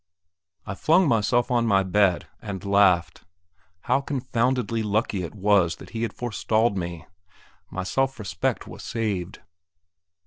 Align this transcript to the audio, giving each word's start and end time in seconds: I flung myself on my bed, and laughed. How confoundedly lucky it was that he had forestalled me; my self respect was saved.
I 0.65 0.73
flung 0.73 1.07
myself 1.07 1.51
on 1.51 1.67
my 1.67 1.83
bed, 1.83 2.27
and 2.41 2.65
laughed. 2.65 3.23
How 3.81 4.01
confoundedly 4.01 4.81
lucky 4.81 5.21
it 5.21 5.35
was 5.35 5.75
that 5.75 5.91
he 5.91 6.01
had 6.01 6.11
forestalled 6.11 6.75
me; 6.75 7.05
my 7.69 7.83
self 7.83 8.17
respect 8.17 8.65
was 8.65 8.81
saved. 8.81 9.41